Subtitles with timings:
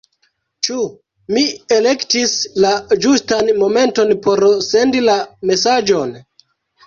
[0.67, 0.77] Ĉu
[1.35, 1.41] mi
[1.75, 2.31] elektis
[2.63, 2.71] la
[3.05, 5.19] ĝustan momenton por sendi la
[5.51, 6.17] mesaĝon?